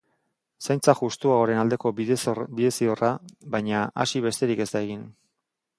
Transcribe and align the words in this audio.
Zaintza 0.67 0.95
justuagoaren 1.01 1.61
aldeko 1.63 1.91
bidezidorra, 1.99 3.13
baina, 3.59 3.87
hasi 4.05 4.25
besterik 4.29 4.65
ez 4.69 4.71
da 4.75 4.83
egin. 4.89 5.11